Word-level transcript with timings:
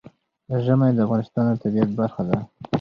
ژمی 0.63 0.91
د 0.93 0.99
افغانستان 1.05 1.43
د 1.49 1.53
طبیعت 1.63 1.89
برخه 1.99 2.21
ده. 2.29 2.37